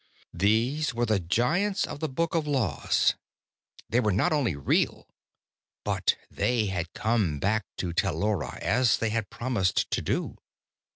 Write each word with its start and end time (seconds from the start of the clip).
These 0.33 0.95
were 0.95 1.05
the 1.05 1.19
Giants 1.19 1.85
of 1.85 1.99
the 1.99 2.09
Book 2.09 2.33
of 2.33 2.47
Laws. 2.47 3.13
They 3.87 3.99
were 3.99 4.11
not 4.11 4.33
only 4.33 4.55
real, 4.55 5.07
but 5.83 6.15
they 6.31 6.65
had 6.65 6.91
come 6.95 7.37
back 7.37 7.65
to 7.77 7.93
Tellura 7.93 8.57
as 8.63 8.97
they 8.97 9.11
had 9.11 9.29
promised 9.29 9.91
to 9.91 10.01
do. 10.01 10.37